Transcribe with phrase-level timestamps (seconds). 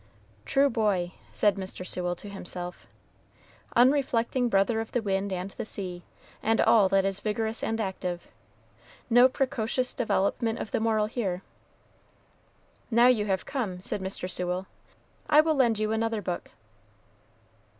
[0.45, 1.85] "True boy," said Mr.
[1.85, 2.87] Sewell to himself,
[3.75, 6.01] "unreflecting brother of the wind and the sea,
[6.41, 8.27] and all that is vigorous and active
[9.11, 11.43] no precocious development of the moral here."
[12.89, 14.27] "Now you have come," said Mr.
[14.27, 14.65] Sewell,
[15.29, 16.49] "I will lend you another book."